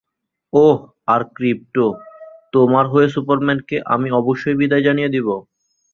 ওহ, 0.53 0.77
আর 1.07 1.21
ক্রিপ্টো, 1.35 1.85
তোমার 2.53 2.85
হয়ে 2.87 3.07
সুপারম্যানকে 3.09 3.77
আমি 3.85 4.07
অবশ্যই 4.11 4.55
বিদায় 4.55 4.83
জানিয়ে 4.83 5.13
দিবো। 5.15 5.35